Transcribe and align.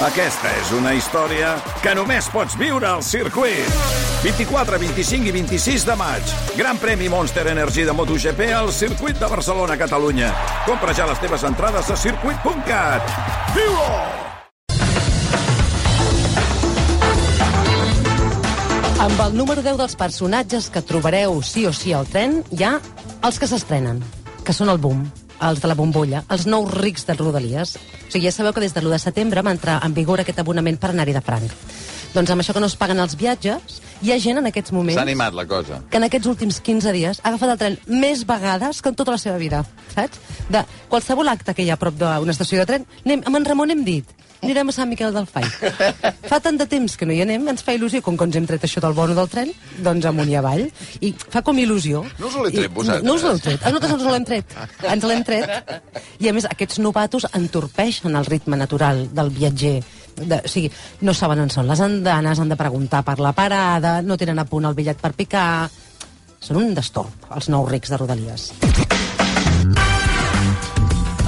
Aquesta 0.00 0.48
és 0.56 0.70
una 0.72 0.94
història 0.96 1.50
que 1.84 1.92
només 1.92 2.24
pots 2.32 2.54
viure 2.56 2.86
al 2.88 3.02
circuit. 3.04 3.66
24, 4.22 4.78
25 4.80 5.28
i 5.28 5.34
26 5.34 5.84
de 5.84 5.96
maig. 6.00 6.32
Gran 6.56 6.80
premi 6.80 7.10
Monster 7.12 7.44
Energy 7.52 7.84
de 7.84 7.92
MotoGP 7.92 8.48
al 8.56 8.72
circuit 8.72 9.20
de 9.20 9.28
Barcelona, 9.28 9.76
Catalunya. 9.76 10.32
Compra 10.64 10.96
ja 10.96 11.04
les 11.10 11.20
teves 11.20 11.44
entrades 11.44 11.92
a 11.92 11.98
circuit.cat. 12.00 13.12
Viu-ho! 13.52 13.92
Amb 19.04 19.24
el 19.28 19.36
número 19.36 19.60
10 19.60 19.76
dels 19.84 20.00
personatges 20.00 20.72
que 20.72 20.80
trobareu 20.80 21.42
sí 21.44 21.68
o 21.68 21.76
sí 21.76 21.92
al 21.92 22.08
tren, 22.08 22.40
hi 22.56 22.64
ha 22.64 22.78
els 23.20 23.36
que 23.36 23.52
s'estrenen, 23.52 24.00
que 24.48 24.56
són 24.56 24.72
el 24.72 24.80
boom, 24.80 25.04
els 25.40 25.60
de 25.62 25.68
la 25.70 25.76
bombolla, 25.78 26.24
els 26.28 26.46
nous 26.46 26.68
rics 26.74 27.06
de 27.08 27.16
Rodalies. 27.18 27.76
O 27.76 28.10
sigui, 28.12 28.26
ja 28.26 28.32
sabeu 28.34 28.52
que 28.52 28.64
des 28.64 28.74
de 28.74 28.82
l'1 28.82 28.96
de 28.96 28.98
setembre 29.02 29.42
va 29.42 29.54
entrar 29.54 29.80
en 29.84 29.94
vigor 29.94 30.20
aquest 30.20 30.42
abonament 30.42 30.78
per 30.80 30.92
anar-hi 30.92 31.16
de 31.16 31.24
franc. 31.24 31.54
Doncs 32.14 32.30
amb 32.34 32.42
això 32.42 32.52
que 32.52 32.60
no 32.60 32.66
es 32.66 32.74
paguen 32.74 32.98
els 32.98 33.14
viatges, 33.14 33.78
hi 34.02 34.10
ha 34.10 34.18
gent 34.18 34.40
en 34.40 34.48
aquests 34.50 34.72
moments... 34.74 34.98
S'ha 34.98 35.06
animat 35.06 35.34
la 35.36 35.46
cosa. 35.46 35.82
que 35.90 36.00
en 36.00 36.08
aquests 36.08 36.26
últims 36.26 36.58
15 36.66 36.92
dies 36.96 37.20
ha 37.22 37.28
agafat 37.30 37.52
el 37.54 37.60
tren 37.60 37.76
més 37.86 38.24
vegades 38.26 38.82
que 38.82 38.90
en 38.90 38.96
tota 38.98 39.14
la 39.14 39.20
seva 39.22 39.38
vida, 39.38 39.62
saps? 39.94 40.18
De 40.50 40.64
qualsevol 40.90 41.30
acte 41.30 41.54
que 41.54 41.62
hi 41.62 41.70
ha 41.70 41.78
a 41.78 41.82
prop 41.82 41.94
d'una 42.00 42.34
estació 42.34 42.58
de 42.58 42.66
tren, 42.66 42.88
anem, 43.04 43.22
amb 43.26 43.38
en 43.38 43.46
Ramon 43.46 43.70
hem 43.70 43.84
dit, 43.86 44.10
anirem 44.42 44.70
a 44.70 44.74
Sant 44.74 44.88
Miquel 44.90 45.12
del 45.14 45.26
Fai. 45.28 45.44
Fa 46.30 46.40
tant 46.42 46.58
de 46.60 46.66
temps 46.70 46.96
que 46.96 47.06
no 47.08 47.14
hi 47.14 47.20
anem, 47.24 47.46
ens 47.52 47.64
fa 47.66 47.74
il·lusió, 47.76 48.02
com 48.04 48.16
que 48.18 48.26
ens 48.28 48.38
hem 48.38 48.46
tret 48.48 48.64
això 48.66 48.82
del 48.84 48.96
bono 48.96 49.16
del 49.16 49.28
tren, 49.32 49.52
doncs 49.84 50.08
amunt 50.08 50.30
i 50.32 50.36
avall, 50.40 50.66
i 51.00 51.12
fa 51.20 51.42
com 51.46 51.58
il·lusió. 51.60 52.02
No 52.18 52.30
us 52.30 52.38
l'he 52.38 52.52
tret, 52.54 52.72
vosaltres? 52.74 53.04
No, 53.04 53.12
no 53.12 53.18
us 53.18 53.26
l'heu 53.26 53.42
tret, 53.44 53.64
a 53.64 53.72
nosaltres 53.74 53.96
ens 53.98 54.12
l'hem 54.14 54.28
tret. 54.30 54.56
Ens 54.94 55.08
l'hem 55.10 55.24
tret. 55.28 55.74
I 56.20 56.30
a 56.30 56.34
més, 56.36 56.48
aquests 56.50 56.80
novatos 56.84 57.28
entorpeixen 57.36 58.16
el 58.16 58.28
ritme 58.28 58.58
natural 58.60 59.06
del 59.12 59.32
viatger. 59.34 59.76
De, 60.20 60.40
o 60.44 60.50
sigui, 60.50 60.72
no 61.06 61.14
saben 61.16 61.40
on 61.44 61.52
són 61.52 61.68
les 61.70 61.80
andanes, 61.84 62.40
han 62.40 62.50
de 62.50 62.58
preguntar 62.60 63.04
per 63.06 63.18
la 63.22 63.32
parada, 63.36 64.00
no 64.02 64.18
tenen 64.20 64.40
a 64.40 64.48
punt 64.48 64.68
el 64.68 64.76
bitllet 64.78 65.00
per 65.00 65.14
picar... 65.16 65.68
Són 66.40 66.56
un 66.56 66.70
destorb, 66.72 67.12
els 67.36 67.50
nous 67.52 67.66
rics 67.68 67.90
de 67.92 67.98
Rodalies. 68.00 68.46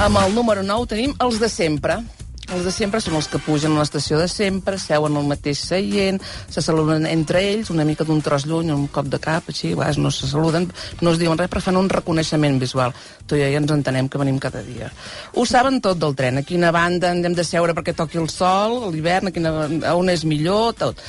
Amb 0.00 0.16
el 0.22 0.32
número 0.32 0.62
9 0.64 0.88
tenim 0.88 1.12
els 1.20 1.36
de 1.38 1.50
sempre. 1.52 1.98
Els 2.52 2.66
de 2.66 2.72
sempre 2.74 3.00
són 3.00 3.16
els 3.16 3.28
que 3.32 3.40
pugen 3.40 3.72
a 3.72 3.80
l'estació 3.80 4.18
de 4.20 4.26
sempre, 4.28 4.76
seuen 4.80 5.14
al 5.16 5.28
mateix 5.28 5.62
seient, 5.70 6.18
se 6.52 6.60
saluden 6.60 7.06
entre 7.08 7.40
ells, 7.48 7.70
una 7.72 7.86
mica 7.88 8.04
d'un 8.04 8.20
tros 8.20 8.44
lluny, 8.48 8.68
un 8.74 8.88
cop 8.92 9.08
de 9.08 9.20
cap, 9.22 9.48
així, 9.48 9.72
a 9.72 9.88
no 9.96 10.12
se 10.12 10.28
saluden, 10.28 10.68
no 11.00 11.14
es 11.14 11.20
diuen 11.22 11.40
res, 11.40 11.48
però 11.48 11.62
fan 11.64 11.80
un 11.80 11.88
reconeixement 11.88 12.60
visual. 12.60 12.92
Tu 13.26 13.40
i 13.40 13.44
jo 13.44 13.50
ja 13.54 13.62
ens 13.62 13.72
entenem 13.72 14.10
que 14.12 14.20
venim 14.20 14.38
cada 14.42 14.60
dia. 14.66 14.90
Ho 15.32 15.46
saben 15.48 15.80
tot 15.80 16.00
del 16.02 16.16
tren, 16.18 16.42
a 16.42 16.44
quina 16.44 16.74
banda 16.76 17.14
hem 17.14 17.36
de 17.38 17.44
seure 17.46 17.72
perquè 17.78 17.96
toqui 17.96 18.20
el 18.20 18.28
sol, 18.28 18.82
l'hivern, 18.92 19.30
a, 19.30 19.34
quina, 19.34 19.54
a 19.88 19.96
on 19.96 20.12
és 20.12 20.26
millor, 20.28 20.74
tot. 20.76 21.00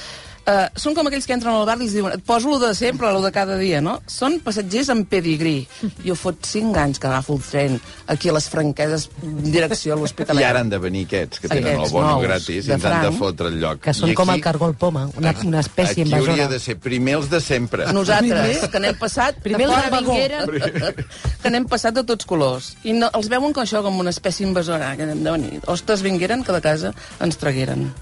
Uh, 0.44 0.68
són 0.76 0.92
com 0.92 1.08
aquells 1.08 1.24
que 1.24 1.32
entren 1.32 1.56
al 1.56 1.64
bar 1.66 1.78
i 1.80 1.86
els 1.86 1.94
diuen 1.96 2.12
et 2.18 2.24
poso 2.28 2.50
lo 2.52 2.58
de 2.60 2.74
sempre, 2.76 3.08
lo 3.16 3.22
de 3.24 3.30
cada 3.32 3.56
dia, 3.56 3.80
no? 3.80 3.94
Són 4.12 4.42
passatgers 4.44 4.90
amb 4.92 5.08
pedigrí. 5.08 5.66
Jo 6.04 6.18
fot 6.20 6.44
5 6.44 6.76
anys 6.82 7.00
que 7.00 7.08
agafo 7.08 7.38
el 7.38 7.42
tren 7.46 7.78
aquí 8.12 8.28
a 8.28 8.34
les 8.36 8.50
franqueses 8.52 9.06
direcció 9.24 9.94
a 9.94 9.98
I 9.98 10.02
l'Hospitalet. 10.02 10.44
ara 10.44 10.60
han 10.60 10.70
de 10.74 10.80
venir 10.84 11.06
aquests, 11.08 11.40
que 11.40 11.48
tenen 11.48 11.70
Aquests 11.78 11.88
el 11.88 11.94
bono 11.96 12.20
gratis 12.20 12.66
i 12.66 12.68
de 12.68 12.74
ens 12.76 12.84
han 12.90 13.06
de 13.06 13.12
fotre 13.18 13.48
el 13.54 13.60
lloc. 13.62 13.80
Que 13.86 13.94
són 13.96 14.10
I 14.12 14.18
com 14.20 14.30
aquí- 14.34 14.42
el 14.42 14.44
cargol 14.44 14.76
poma, 14.76 15.06
una, 15.16 15.34
una 15.46 15.62
espècie 15.64 16.04
Aquí 16.04 16.10
invasora. 16.10 16.32
hauria 16.34 16.48
de 16.50 16.60
ser 16.60 16.76
primer 16.78 17.16
els 17.22 17.30
de 17.32 17.40
sempre. 17.40 17.88
Nosaltres, 17.94 18.68
que 18.68 18.80
n'hem 18.84 19.00
passat... 19.00 19.40
Primer 19.44 19.64
de 19.68 19.74
el 19.74 19.80
fora 19.80 19.90
vagó. 19.96 20.12
vingueren, 20.12 21.06
que 21.42 21.50
n'hem 21.56 21.66
passat 21.72 21.96
de 21.96 22.04
tots 22.04 22.26
colors. 22.26 22.74
I 22.84 22.92
no, 23.00 23.08
els 23.14 23.30
veuen 23.32 23.54
com 23.56 23.64
això, 23.64 23.80
com 23.82 23.98
una 24.04 24.12
espècie 24.12 24.44
invasora, 24.46 24.92
que 25.00 25.04
hem 25.08 25.24
de 25.24 25.32
venir. 25.32 25.62
Ostres, 25.68 26.04
vingueren, 26.04 26.44
que 26.44 26.52
de 26.52 26.60
casa 26.62 26.94
ens 27.24 27.38
tragueren. 27.40 27.94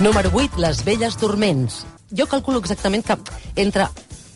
Número 0.00 0.30
8, 0.32 0.60
les 0.62 0.84
velles 0.86 1.16
dorments. 1.18 1.80
Jo 2.14 2.28
calculo 2.30 2.60
exactament 2.62 3.02
que 3.02 3.16
entre 3.58 3.88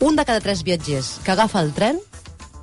un 0.02 0.16
de 0.18 0.24
cada 0.26 0.40
tres 0.42 0.64
viatgers 0.66 1.20
que 1.22 1.30
agafa 1.30 1.60
el 1.62 1.70
tren 1.72 2.00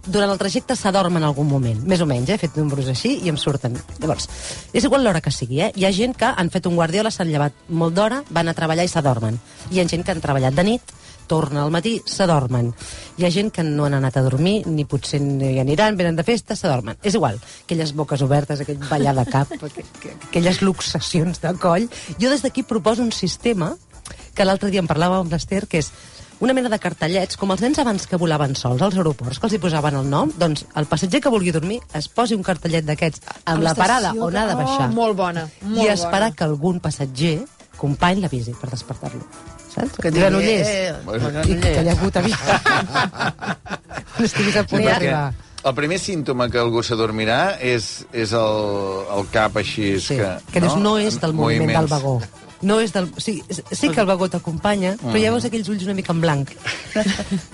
durant 0.04 0.28
el 0.34 0.40
trajecte 0.42 0.76
s'adorm 0.76 1.16
en 1.16 1.24
algun 1.24 1.48
moment, 1.48 1.80
més 1.88 2.04
o 2.04 2.08
menys, 2.10 2.28
eh? 2.28 2.36
he 2.36 2.42
fet 2.42 2.58
números 2.60 2.90
així 2.92 3.14
i 3.24 3.32
em 3.32 3.38
surten. 3.40 3.78
Llavors, 4.02 4.28
és 4.76 4.84
igual 4.84 5.06
l'hora 5.08 5.22
que 5.24 5.32
sigui, 5.32 5.62
eh? 5.64 5.72
Hi 5.80 5.88
ha 5.88 5.94
gent 5.96 6.18
que 6.20 6.28
han 6.28 6.52
fet 6.52 6.68
un 6.68 6.76
guardiola, 6.76 7.12
s'han 7.12 7.32
llevat 7.32 7.56
molt 7.70 7.96
d'hora, 7.96 8.20
van 8.36 8.52
a 8.52 8.56
treballar 8.58 8.84
i 8.84 8.92
s'adormen. 8.92 9.40
Hi 9.72 9.80
ha 9.80 9.88
gent 9.88 10.04
que 10.04 10.12
han 10.12 10.24
treballat 10.24 10.60
de 10.60 10.68
nit, 10.68 10.94
torna 11.30 11.62
al 11.64 11.72
matí, 11.72 12.00
s'adormen. 12.10 12.74
Hi 13.20 13.26
ha 13.28 13.32
gent 13.32 13.54
que 13.56 13.64
no 13.64 13.86
han 13.86 13.94
anat 14.00 14.18
a 14.18 14.26
dormir, 14.26 14.64
ni 14.68 14.84
potser 14.90 15.22
no 15.22 15.46
hi 15.48 15.60
aniran, 15.62 15.96
venen 16.00 16.18
de 16.18 16.26
festa, 16.28 16.56
s'adormen. 16.58 16.98
És 17.06 17.16
igual, 17.16 17.40
aquelles 17.64 17.94
boques 17.96 18.22
obertes, 18.26 18.60
aquell 18.66 18.82
ballar 18.90 19.14
de 19.22 19.26
cap, 19.30 19.52
aqu- 19.56 19.70
aqu- 19.70 20.16
aquelles 20.30 20.62
luxacions 20.66 21.40
de 21.46 21.54
coll. 21.62 21.88
Jo 22.20 22.30
des 22.34 22.42
d'aquí 22.44 22.64
proposo 22.64 23.04
un 23.06 23.12
sistema 23.14 23.76
que 24.34 24.46
l'altre 24.46 24.72
dia 24.72 24.82
en 24.82 24.88
parlàvem 24.90 25.22
amb 25.28 25.32
l'Ester, 25.36 25.68
que 25.68 25.80
és 25.84 25.92
una 26.40 26.54
mena 26.56 26.70
de 26.72 26.78
cartellets, 26.80 27.36
com 27.36 27.52
els 27.52 27.60
nens 27.60 27.78
abans 27.84 28.06
que 28.08 28.16
volaven 28.16 28.54
sols 28.56 28.80
als 28.82 28.96
aeroports, 28.96 29.42
que 29.42 29.50
els 29.50 29.58
hi 29.58 29.60
posaven 29.60 29.98
el 30.00 30.08
nom, 30.10 30.32
doncs 30.40 30.64
el 30.80 30.88
passatger 30.88 31.20
que 31.26 31.34
vulgui 31.34 31.52
dormir 31.52 31.82
es 31.94 32.08
posi 32.08 32.38
un 32.38 32.46
cartellet 32.48 32.86
d'aquests 32.88 33.20
amb 33.44 33.66
la 33.68 33.74
parada 33.76 34.14
on 34.16 34.38
ha 34.40 34.46
de 34.48 34.56
baixar. 34.56 34.88
Oh, 34.88 34.96
molt 34.96 35.18
bona, 35.20 35.44
molt 35.68 35.84
I 35.84 35.90
esperar 35.92 36.30
bona. 36.32 36.36
que 36.40 36.48
algun 36.48 36.80
passatger, 36.80 37.42
company, 37.76 38.22
l'avisi 38.24 38.56
per 38.56 38.72
despertar-lo. 38.72 39.28
Saps? 39.70 39.98
Que 40.02 40.12
Granollers. 40.12 40.68
eh. 40.68 40.96
I 41.46 41.60
que 41.62 41.90
hagut 41.90 42.18
a 42.18 42.22
mi. 42.26 42.34
No 44.20 44.26
estiguis 44.26 44.56
a 44.60 44.66
punt 44.68 44.84
d'arribar. 44.84 45.30
El 45.64 45.74
primer 45.76 45.98
símptoma 46.00 46.50
que 46.52 46.60
algú 46.60 46.82
s'adormirà 46.84 47.58
és, 47.64 48.06
és 48.16 48.32
el, 48.36 48.60
el 49.16 49.26
cap 49.32 49.56
així... 49.60 49.94
Sí, 50.04 50.18
que, 50.20 50.30
que 50.54 50.62
no, 50.64 50.76
no 50.80 50.94
és 51.00 51.18
del 51.20 51.34
moviment 51.36 51.68
del 51.72 51.88
Moviments. 51.88 51.92
vagó. 51.92 52.49
No 52.62 52.80
és 52.84 52.92
del... 52.92 53.06
O 53.16 53.22
sigui, 53.24 53.44
sí 53.72 53.88
que 53.90 54.02
el 54.02 54.08
vagó 54.10 54.28
t'acompanya, 54.30 54.96
però 55.00 55.20
ja 55.22 55.32
veus 55.32 55.46
aquells 55.48 55.70
ulls 55.72 55.86
una 55.88 55.94
mica 55.96 56.12
en 56.12 56.20
blanc. 56.20 56.50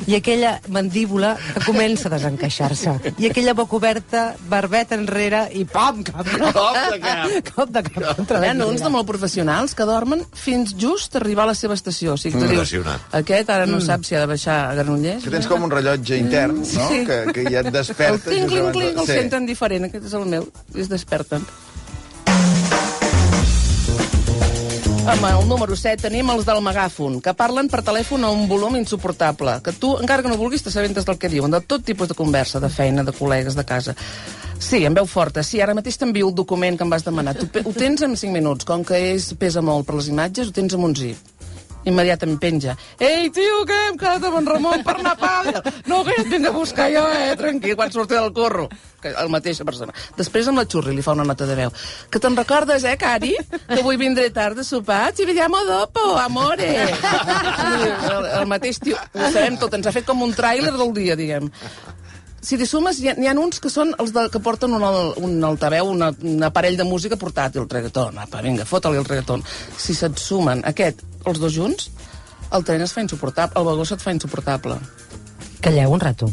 I 0.08 0.16
aquella 0.18 0.56
mandíbula 0.74 1.36
que 1.54 1.62
comença 1.66 2.08
a 2.10 2.14
desencaixar-se. 2.16 2.96
I 3.22 3.28
aquella 3.30 3.54
boca 3.54 3.78
oberta, 3.78 4.24
barbeta 4.50 4.96
enrere 4.98 5.44
i 5.54 5.66
pam, 5.70 6.02
cap, 6.08 6.26
Cop 6.26 6.80
de 6.94 7.00
cap. 7.04 7.36
cop 7.56 7.70
de 7.76 7.84
cap. 7.86 8.16
contra 8.18 8.42
Hi 8.42 8.50
ha 8.50 8.56
uns 8.66 8.82
de 8.82 8.90
molt 8.94 9.06
professionals 9.10 9.76
que 9.78 9.86
dormen 9.86 10.24
fins 10.34 10.74
just 10.80 11.16
arribar 11.20 11.46
a 11.46 11.52
la 11.52 11.58
seva 11.60 11.78
estació. 11.78 12.16
O 12.16 12.18
sigui, 12.18 12.40
que 12.40 12.48
tu 12.48 12.56
dius, 12.56 12.74
aquest 13.12 13.50
ara 13.54 13.66
Mm. 13.66 13.72
no 13.78 13.82
sap 13.82 14.04
si 14.06 14.16
ha 14.16 14.20
de 14.22 14.28
baixar 14.30 14.58
a 14.72 14.74
Granollers. 14.76 15.24
Que 15.24 15.32
tens 15.34 15.48
com 15.50 15.64
un 15.66 15.72
rellotge 15.72 16.18
intern, 16.18 16.60
no? 16.60 16.66
Sí. 16.90 17.04
Que, 17.06 17.22
que 17.34 17.46
ja 17.50 17.62
et 17.62 17.70
El 17.70 17.74
despertes... 17.74 18.26
clinc, 18.30 18.50
clinc, 18.50 18.72
clinc, 18.74 18.98
el 19.00 19.06
Sí. 19.08 19.14
senten 19.22 19.46
diferent. 19.46 19.86
Aquest 19.90 20.06
és 20.10 20.14
el 20.18 20.26
meu. 20.26 20.46
I 20.76 20.82
es 20.82 20.90
desperten. 20.90 21.46
Amb 25.06 25.22
el 25.30 25.44
número 25.46 25.76
7 25.78 26.02
tenim 26.02 26.32
els 26.34 26.48
del 26.48 26.64
megàfon, 26.66 27.20
que 27.22 27.36
parlen 27.38 27.68
per 27.70 27.84
telèfon 27.86 28.24
a 28.26 28.32
un 28.34 28.48
volum 28.50 28.74
insuportable, 28.80 29.60
que 29.62 29.74
tu, 29.78 29.92
encara 30.02 30.26
que 30.26 30.32
no 30.32 30.38
vulguis, 30.40 30.64
t'assabentes 30.66 31.06
del 31.06 31.20
que 31.22 31.30
diuen, 31.30 31.54
de 31.54 31.60
tot 31.62 31.86
tipus 31.86 32.10
de 32.10 32.18
conversa, 32.18 32.58
de 32.64 32.72
feina, 32.74 33.04
de 33.06 33.14
col·legues, 33.14 33.54
de 33.54 33.68
casa. 33.70 33.94
Sí, 34.58 34.82
en 34.82 34.98
veu 34.98 35.06
forta. 35.06 35.44
Sí, 35.46 35.62
ara 35.62 35.78
mateix 35.78 36.02
t'envio 36.02 36.32
el 36.32 36.34
document 36.34 36.80
que 36.80 36.88
em 36.88 36.96
vas 36.96 37.06
demanar. 37.06 37.36
Tu 37.38 37.46
ho 37.62 37.76
tens 37.78 38.02
en 38.02 38.18
5 38.18 38.34
minuts. 38.34 38.66
Com 38.66 38.82
que 38.88 38.98
és, 39.14 39.30
pesa 39.38 39.62
molt 39.62 39.86
per 39.86 40.00
les 40.00 40.10
imatges, 40.10 40.50
ho 40.50 40.58
tens 40.58 40.74
amb 40.74 40.90
un 40.90 40.98
zip 40.98 41.35
immediatament 41.86 42.40
penja. 42.42 42.76
Ei, 43.00 43.30
tio, 43.34 43.62
què? 43.68 43.80
Hem 43.90 44.00
quedat 44.02 44.26
amb 44.28 44.40
en 44.42 44.50
Ramon 44.50 44.84
per 44.86 44.98
anar 45.00 45.16
a 45.16 45.20
pàdel. 45.22 45.72
No, 45.90 46.02
que 46.06 46.16
ja 46.18 46.26
et 46.26 46.32
vinc 46.34 46.50
a 46.50 46.54
buscar 46.56 46.90
jo, 46.94 47.06
eh? 47.14 47.34
Tranquil, 47.40 47.76
quan 47.80 47.94
surti 47.94 48.18
del 48.18 48.34
corro. 48.36 48.68
Que 49.02 49.14
el 49.22 49.30
mateixa 49.30 49.66
persona. 49.68 49.94
Després 50.18 50.50
amb 50.50 50.62
la 50.62 50.66
xurri 50.70 50.96
li 50.96 51.06
fa 51.06 51.14
una 51.18 51.28
nota 51.28 51.46
de 51.46 51.58
veu. 51.58 51.74
Que 52.10 52.22
te'n 52.22 52.38
recordes, 52.38 52.84
eh, 52.90 52.96
Cari? 52.98 53.36
Que 53.52 53.82
avui 53.82 54.00
vindré 54.02 54.32
tard 54.34 54.58
de 54.58 54.66
sopar. 54.66 55.14
Ci 55.14 55.26
vediamo 55.30 55.62
dopo, 55.68 56.16
amore. 56.18 56.72
El, 56.86 58.26
el 58.42 58.48
mateix 58.50 58.80
tio. 58.82 58.98
Ho 59.14 59.30
sabem 59.30 59.60
tot. 59.62 59.78
Ens 59.78 59.88
ha 59.88 59.94
fet 59.96 60.08
com 60.08 60.26
un 60.26 60.34
tràiler 60.34 60.74
del 60.74 60.94
dia, 60.96 61.20
diguem 61.20 61.52
si 62.46 62.60
t'hi 62.60 62.68
sumes, 62.70 63.00
hi 63.02 63.10
ha, 63.10 63.16
hi 63.18 63.30
ha 63.30 63.34
uns 63.42 63.60
que 63.62 63.72
són 63.74 63.94
els 64.02 64.14
de, 64.16 64.28
que 64.34 64.42
porten 64.44 64.76
un, 64.78 64.86
un 65.26 65.36
altaveu, 65.48 65.90
una, 65.92 66.12
un 66.22 66.46
aparell 66.46 66.78
de 66.78 66.86
música 66.88 67.18
portàtil, 67.18 67.64
el 67.66 67.72
reggaeton. 67.72 68.20
Apa, 68.22 68.44
vinga, 68.46 68.68
fota-li 68.70 69.02
el 69.02 69.08
reggaeton. 69.08 69.44
Si 69.82 69.98
se't 69.98 70.22
sumen 70.22 70.62
aquest, 70.70 71.02
els 71.26 71.42
dos 71.42 71.56
junts, 71.58 71.90
el 72.54 72.66
tren 72.68 72.86
es 72.86 72.94
fa 72.94 73.04
insuportable, 73.04 73.58
el 73.60 73.68
vagó 73.68 73.88
se't 73.90 74.04
fa 74.04 74.14
insuportable. 74.14 74.78
Calleu 75.66 75.98
un 75.98 76.04
rato. 76.04 76.30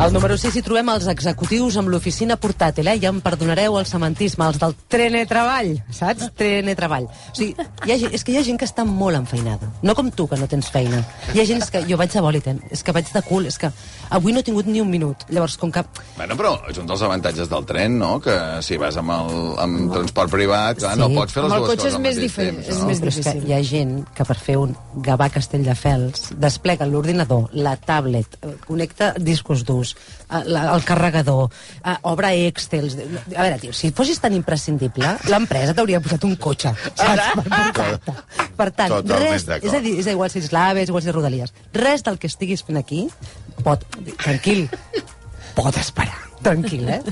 Al 0.00 0.14
número 0.14 0.32
6 0.40 0.54
hi 0.56 0.62
trobem 0.64 0.88
els 0.94 1.04
executius 1.12 1.74
amb 1.76 1.90
l'oficina 1.92 2.38
portàtil, 2.40 2.86
eh? 2.88 2.94
Ja 3.02 3.10
em 3.12 3.18
perdonareu 3.20 3.74
el 3.76 3.84
sementisme, 3.84 4.46
els 4.48 4.56
del 4.62 4.72
Trenetreball, 4.88 5.74
saps? 5.92 6.30
Trenetreball. 6.40 7.04
O 7.04 7.34
sigui, 7.36 7.52
hi 7.84 7.92
ha, 7.92 7.98
gent- 8.00 8.14
és 8.16 8.24
que 8.24 8.32
hi 8.32 8.38
ha 8.40 8.44
gent 8.46 8.56
que 8.58 8.64
està 8.64 8.86
molt 8.88 9.18
enfeinada. 9.18 9.68
No 9.84 9.92
com 9.94 10.08
tu, 10.10 10.24
que 10.26 10.38
no 10.40 10.48
tens 10.48 10.70
feina. 10.72 11.02
Hi 11.34 11.42
ha 11.42 11.44
gent 11.44 11.60
és 11.60 11.68
que 11.74 11.82
jo 11.84 11.98
vaig 12.00 12.14
de 12.16 12.22
bòliten, 12.24 12.62
és 12.72 12.82
que 12.82 12.94
vaig 12.96 13.10
de 13.12 13.22
cul, 13.28 13.44
és 13.50 13.58
que 13.60 13.68
avui 14.08 14.32
no 14.32 14.40
he 14.40 14.42
tingut 14.48 14.64
ni 14.72 14.80
un 14.80 14.88
minut. 14.88 15.26
Llavors, 15.28 15.58
com 15.60 15.70
que... 15.70 15.84
Bueno, 16.16 16.34
però 16.40 16.54
és 16.72 16.80
un 16.80 16.88
dels 16.88 17.02
avantatges 17.04 17.52
del 17.52 17.66
tren, 17.68 17.98
no? 18.00 18.14
Que 18.24 18.38
si 18.64 18.78
vas 18.80 18.96
amb, 18.96 19.12
el, 19.12 19.36
amb 19.66 19.92
transport 19.92 20.32
privat, 20.32 20.78
clar, 20.80 20.94
Sí. 20.96 21.00
no 21.04 21.10
pots 21.12 21.36
fer 21.36 21.42
les 21.44 21.52
Amb 21.52 21.58
el 21.60 21.66
dues 21.66 21.74
cotxe 21.74 21.84
coses 21.84 21.92
és 21.92 22.00
al 22.00 22.02
més 22.08 22.16
mateix 22.16 22.24
diferent, 22.30 22.56
temps, 22.64 22.72
és 22.72 22.80
no? 22.80 22.86
més 22.88 23.00
Però 23.04 23.08
és 23.12 23.20
que 23.20 23.20
difícil. 23.36 23.50
hi 23.50 23.52
ha 23.52 23.62
gent 23.74 23.94
que 24.16 24.24
per 24.32 24.38
fer 24.48 24.56
un 24.64 24.74
Gavà 25.04 25.28
Castelldefels 25.30 26.32
desplega 26.40 26.86
l'ordinador, 26.88 27.50
la 27.52 27.76
tablet, 27.76 28.40
eh, 28.40 28.56
connecta 28.66 29.12
discos 29.20 29.62
durs, 29.68 29.89
fotos, 29.90 29.96
eh, 30.30 30.42
la, 30.46 30.74
el 30.74 30.84
carregador, 30.84 31.50
eh, 31.84 31.96
obre 32.02 32.46
Excel... 32.46 32.90
A 33.36 33.42
veure, 33.42 33.58
tio, 33.58 33.72
si 33.72 33.90
fossis 33.92 34.20
tan 34.20 34.34
imprescindible, 34.34 35.16
l'empresa 35.30 35.74
t'hauria 35.74 36.00
posat 36.00 36.24
un 36.24 36.36
cotxe, 36.36 36.72
saps? 36.94 37.30
Per 37.34 37.44
portar-te. 37.48 38.16
Per 38.56 38.68
tant, 38.72 38.96
Totalment 38.98 39.24
res, 39.24 39.48
és 39.60 39.74
a 39.74 39.80
dir, 39.80 39.96
és 40.00 40.10
igual 40.12 40.30
si 40.30 40.40
és 40.40 40.50
igual 40.52 41.02
si 41.02 41.08
és 41.08 41.14
Rodalies, 41.14 41.54
res 41.74 42.04
del 42.06 42.18
que 42.18 42.30
estiguis 42.30 42.62
fent 42.62 42.78
aquí 42.78 43.08
pot... 43.64 43.84
Tranquil, 44.20 44.68
pot 45.54 45.76
esperar. 45.76 46.28
Tranquil, 46.42 46.88
eh? 46.88 47.02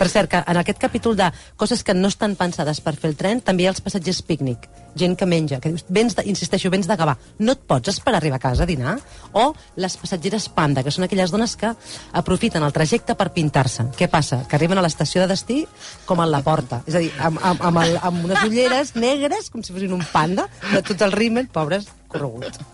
Per 0.00 0.08
cert, 0.08 0.30
que 0.32 0.38
en 0.40 0.56
aquest 0.56 0.78
capítol 0.80 1.16
de 1.18 1.26
coses 1.60 1.82
que 1.84 1.92
no 1.92 2.08
estan 2.08 2.32
pensades 2.40 2.80
per 2.80 2.94
fer 2.96 3.10
el 3.10 3.18
tren, 3.20 3.42
també 3.44 3.66
hi 3.66 3.68
ha 3.68 3.72
els 3.74 3.82
passatgers 3.84 4.22
pícnic, 4.24 4.64
gent 4.96 5.16
que 5.20 5.28
menja, 5.28 5.58
que 5.60 5.68
dius, 5.74 5.84
vens 5.92 6.16
de, 6.16 6.24
insisteixo, 6.30 6.70
vens 6.72 6.88
de 6.88 6.96
Gavà, 6.96 7.18
no 7.44 7.52
et 7.52 7.66
pots 7.68 7.92
esperar 7.92 8.16
a 8.16 8.22
arribar 8.22 8.38
a 8.40 8.44
casa 8.46 8.64
a 8.64 8.70
dinar? 8.70 8.94
O 9.36 9.50
les 9.76 9.98
passatgeres 10.00 10.48
panda, 10.56 10.80
que 10.86 10.94
són 10.94 11.04
aquelles 11.04 11.34
dones 11.34 11.52
que 11.60 11.74
aprofiten 12.16 12.64
el 12.64 12.72
trajecte 12.72 13.18
per 13.18 13.28
pintar-se. 13.36 13.90
Què 13.98 14.08
passa? 14.08 14.40
Que 14.48 14.56
arriben 14.56 14.80
a 14.80 14.86
l'estació 14.86 15.20
de 15.20 15.28
destí 15.34 15.60
com 16.08 16.24
a 16.24 16.28
la 16.30 16.40
porta. 16.46 16.80
És 16.88 16.96
a 16.96 17.04
dir, 17.04 17.12
amb, 17.20 17.36
amb, 17.52 17.68
amb, 17.68 17.84
el, 17.84 18.00
amb 18.00 18.24
unes 18.30 18.48
ulleres 18.48 18.96
negres, 18.96 19.52
com 19.52 19.60
si 19.60 19.76
fossin 19.76 19.92
un 20.00 20.06
panda, 20.14 20.48
de 20.72 20.80
tot 20.80 21.04
el 21.04 21.12
rímel, 21.12 21.52
pobres, 21.52 21.92
correguts. 22.08 22.64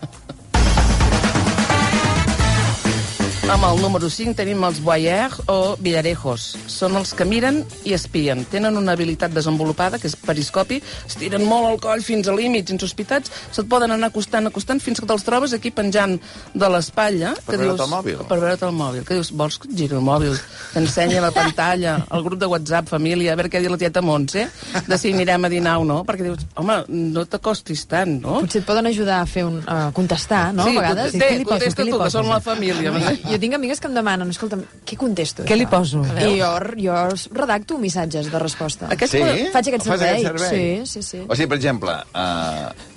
Amb 3.47 3.63
el 3.63 3.77
número 3.79 4.09
5 4.11 4.35
tenim 4.35 4.59
els 4.67 4.81
voyeurs 4.83 5.37
o 5.47 5.77
villarejos. 5.79 6.49
Són 6.67 6.97
els 6.99 7.13
que 7.15 7.23
miren 7.23 7.61
i 7.87 7.93
espien. 7.95 8.41
Tenen 8.51 8.75
una 8.75 8.91
habilitat 8.91 9.31
desenvolupada, 9.31 9.95
que 10.01 10.09
és 10.09 10.17
periscopi, 10.19 10.81
estiren 11.07 11.45
molt 11.47 11.69
el 11.69 11.77
coll 11.79 12.03
fins 12.03 12.27
a 12.27 12.35
límits 12.35 12.73
insospitats, 12.75 13.31
se't 13.55 13.69
poden 13.71 13.93
anar 13.95 14.09
acostant, 14.11 14.49
acostant, 14.51 14.81
fins 14.83 14.99
que 14.99 15.07
te'ls 15.07 15.23
trobes 15.23 15.53
aquí 15.55 15.71
penjant 15.71 16.17
de 16.53 16.69
l'espatlla. 16.73 17.31
Per 17.45 17.55
que 17.55 17.61
veure't 17.61 17.85
el 17.85 17.93
mòbil. 17.93 18.25
Per 18.27 18.39
veure't 18.41 18.65
el 18.67 18.75
mòbil. 18.81 19.05
Que 19.07 19.15
dius, 19.15 19.31
vols 19.31 19.55
que 19.63 19.71
et 19.71 19.79
giri 19.79 19.95
el 19.95 20.03
mòbil? 20.03 20.35
Que 20.73 20.83
ensenya 20.83 21.23
la 21.23 21.31
pantalla, 21.31 21.95
el 22.19 22.27
grup 22.27 22.43
de 22.43 22.51
WhatsApp, 22.51 22.91
família, 22.91 23.31
a 23.31 23.39
veure 23.39 23.53
què 23.53 23.61
ha 23.61 23.63
dit 23.63 23.71
la 23.71 23.79
tieta 23.79 24.03
Montse, 24.03 24.43
de 24.91 24.99
si 24.99 25.13
anirem 25.15 25.47
a 25.47 25.53
dinar 25.55 25.77
o 25.79 25.87
no, 25.87 26.01
perquè 26.03 26.27
dius, 26.27 26.43
home, 26.59 26.81
no 27.15 27.23
t'acostis 27.23 27.87
tant, 27.87 28.19
no? 28.27 28.41
Potser 28.43 28.65
et 28.65 28.67
poden 28.67 28.91
ajudar 28.91 29.23
a 29.23 29.31
fer 29.37 29.47
un, 29.47 29.63
a 29.63 29.87
contestar, 29.95 30.51
no? 30.51 30.67
sí, 30.67 30.75
a 30.75 30.83
vegades. 30.83 31.15
contesta, 31.15 31.23
Què 31.23 31.39
li 31.39 31.47
poso, 31.47 31.55
contesta 31.55 31.87
tu, 31.87 32.03
que 32.03 32.11
són 32.19 32.31
la 32.35 32.43
família. 32.43 33.36
Jo 33.37 33.41
tinc 33.45 33.53
amigues 33.53 33.77
que 33.79 33.85
em 33.85 33.93
demanen, 33.93 34.31
escolta'm, 34.33 34.63
què 34.87 34.97
contesto? 34.97 35.45
Què 35.45 35.53
li 35.59 35.67
poso? 35.69 36.01
I 36.17 36.39
jo, 36.39 36.51
jo 36.81 36.97
redacto 37.37 37.77
missatges 37.77 38.31
de 38.33 38.39
resposta. 38.41 38.89
Aquest 38.97 39.13
Sí? 39.13 39.21
Faig 39.53 39.67
aquest 39.69 39.85
servei. 39.85 40.25
aquest 40.25 40.39
servei? 40.41 40.85
Sí, 40.85 40.85
sí, 40.89 41.03
sí. 41.05 41.19
O 41.29 41.35
sigui, 41.37 41.51
per 41.53 41.59
exemple... 41.61 41.93
Uh... 42.17 42.95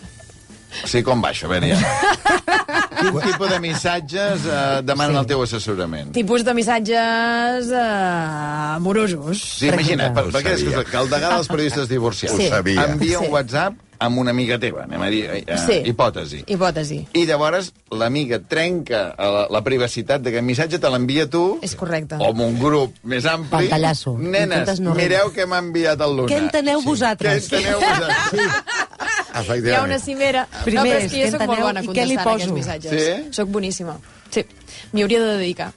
O 0.71 0.87
sigui, 0.87 1.03
com 1.03 1.19
va 1.21 1.33
això? 1.35 1.49
A 1.49 1.51
veure, 1.51 1.67
ja. 1.75 1.79
Quin 3.01 3.17
tipus 3.25 3.51
de 3.51 3.57
missatges 3.65 4.45
uh, 4.47 4.81
demanen 4.87 5.17
Sí. 5.17 5.21
el 5.25 5.27
teu 5.33 5.43
assessorament? 5.43 6.13
Tipus 6.15 6.45
de 6.47 6.55
missatges 6.55 7.73
eh, 7.75 8.77
amorosos. 8.77 9.41
Sí, 9.59 9.67
imagina't, 9.67 10.15
per, 10.15 10.25
Ho 10.29 10.33
perquè 10.35 10.55
és 10.55 10.63
que 10.87 10.99
el 11.01 11.11
degà 11.11 11.33
dels 11.35 11.51
periodistes 11.51 11.89
divorciats 11.91 12.39
sabia. 12.53 12.85
envia 12.95 13.19
un 13.19 13.27
Sí. 13.27 13.33
WhatsApp 13.35 13.75
amb 14.00 14.19
una 14.19 14.32
amiga 14.32 14.56
teva, 14.58 14.85
anem 14.87 15.02
a 15.05 15.08
dir, 15.12 15.25
eh, 15.29 15.44
Sí. 15.61 15.76
hipòtesi. 15.93 16.43
Hipòtesi. 16.49 17.00
I 17.20 17.26
llavors 17.29 17.73
l'amiga 17.93 18.38
trenca 18.41 19.14
la, 19.19 19.47
la 19.52 19.61
privacitat 19.62 20.23
d'aquest 20.25 20.43
missatge, 20.47 20.79
te 20.81 20.88
l'envia 20.91 21.29
tu, 21.29 21.58
És 21.62 21.75
correcte. 21.76 22.17
o 22.17 22.31
amb 22.31 22.41
un 22.41 22.58
grup 22.58 22.94
més 23.05 23.26
ampli. 23.26 23.50
Pantallasso. 23.69 24.17
Nenes, 24.19 24.81
no 24.81 24.94
mireu 24.94 25.31
què 25.37 25.47
m'ha 25.47 25.58
enviat 25.58 26.00
el 26.00 26.17
Luna. 26.17 26.32
Què 26.32 26.38
enteneu 26.38 26.81
vosaltres? 26.82 27.50
Què 27.50 27.58
enteneu 27.61 27.79
vosaltres? 27.85 28.17
Sí. 28.31 29.69
Hi 29.69 29.75
ha 29.75 29.82
una 29.85 29.99
cimera. 29.99 30.47
Primer, 30.64 30.75
no, 30.81 30.87
però 30.91 30.99
és 31.05 31.12
que 31.12 31.20
jo 31.25 31.31
soc 31.37 31.47
molt 31.47 31.61
bona 31.62 31.82
contestant 31.85 32.25
poso? 32.25 32.35
aquests 32.35 32.52
missatges. 32.52 32.91
Sí? 32.91 33.29
Soc 33.37 33.49
boníssima. 33.49 33.99
Sí. 34.31 34.44
M'hi 34.93 35.02
hauria 35.05 35.20
de 35.23 35.37
dedicar. 35.38 35.73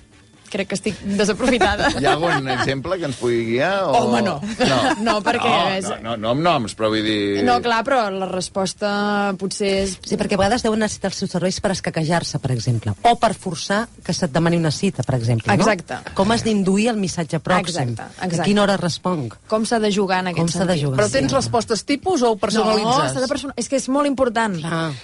Crec 0.53 0.67
que 0.69 0.77
estic 0.77 0.99
desaprofitada. 1.17 1.89
Hi 1.97 2.05
ha 2.05 2.13
algun 2.13 2.47
exemple 2.53 2.99
que 3.01 3.07
ens 3.09 3.17
pugui 3.17 3.39
guiar? 3.47 3.71
O... 3.89 3.93
Home, 4.03 4.21
no. 4.21 4.35
No, 4.61 4.79
No, 5.07 5.15
perquè 5.25 5.49
No, 5.49 5.69
és- 5.79 5.87
no, 5.89 5.97
no, 6.03 6.15
no 6.21 6.29
amb 6.35 6.43
noms, 6.45 6.75
però 6.77 6.91
vull 6.93 7.01
dir... 7.05 7.41
No, 7.47 7.55
clar, 7.65 7.81
però 7.87 8.03
la 8.13 8.27
resposta 8.29 9.33
potser 9.39 9.71
és... 9.83 9.95
Sí, 10.05 10.17
perquè 10.19 10.37
a 10.37 10.41
vegades 10.43 10.63
deuen 10.65 10.79
necessitar 10.83 11.09
els 11.11 11.17
seus 11.23 11.31
serveis 11.33 11.57
per 11.63 11.71
escaquejar-se, 11.73 12.39
per 12.43 12.51
exemple, 12.53 12.93
o 13.09 13.15
per 13.19 13.33
forçar 13.33 13.83
que 14.05 14.13
se't 14.13 14.31
demani 14.33 14.57
una 14.61 14.71
cita, 14.71 15.03
per 15.03 15.15
exemple. 15.17 15.49
No? 15.49 15.57
Exacte. 15.57 15.97
Com 16.17 16.31
has 16.35 16.43
d'induir 16.45 16.89
el 16.93 16.99
missatge 17.01 17.39
pròxim? 17.43 17.65
Exacte, 17.95 18.07
exacte. 18.21 18.41
A 18.43 18.47
quina 18.47 18.63
hora 18.63 18.77
responc? 18.77 19.35
Com 19.49 19.65
s'ha 19.69 19.79
de 19.83 19.91
jugar 19.95 20.21
en 20.23 20.31
aquest 20.33 20.39
Com 20.43 20.51
s'ha 20.53 20.63
de 20.65 20.73
sentit. 20.75 20.83
jugar? 20.85 20.99
Però 21.01 21.09
tens 21.17 21.33
respostes 21.33 21.83
tipus 21.89 22.21
o 22.21 22.31
ho 22.31 22.35
No, 22.35 22.41
personalitzes? 22.45 23.13
s'ha 23.17 23.21
de 23.25 23.27
persona... 23.31 23.53
és 23.57 23.69
que 23.69 23.77
és 23.81 23.89
molt 23.89 24.07
important. 24.09 24.59